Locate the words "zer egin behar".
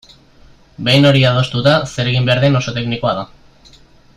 1.91-2.41